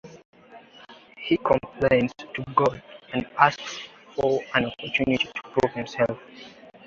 [1.15, 2.81] He complains to God
[3.13, 3.77] and asks
[4.15, 6.17] for an opportunity to prove himself.